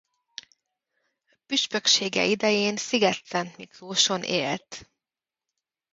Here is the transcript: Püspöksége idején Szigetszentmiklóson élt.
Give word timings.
Püspöksége 1.45 2.23
idején 2.25 2.77
Szigetszentmiklóson 2.77 4.23
élt. 4.23 4.89